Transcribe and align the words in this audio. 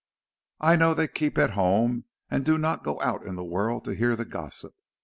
"I 0.59 0.77
know 0.77 0.95
they 0.95 1.07
keep 1.07 1.37
at 1.37 1.51
home 1.51 2.05
and 2.27 2.43
do 2.43 2.57
not 2.57 2.83
go 2.83 2.99
out 3.01 3.23
in 3.23 3.35
the 3.35 3.43
world 3.43 3.85
to 3.85 3.91
hear 3.93 4.15
the 4.15 4.25
gossip. 4.25 4.73